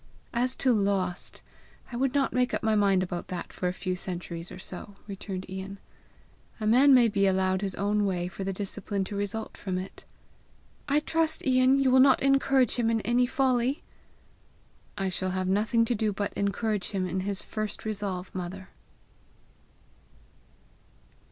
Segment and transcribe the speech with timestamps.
[0.33, 1.43] "As to LOST,
[1.91, 4.95] I would not make up my mind about that for a few centuries or so!"
[5.05, 5.77] returned Ian.
[6.59, 10.03] "A man may be allowed his own way for the discipline to result from it."
[10.89, 13.83] "I trust, Ian, you will not encourage him in any folly!"
[14.97, 18.69] "I shall have nothing to do but encourage him in his first resolve, mother!"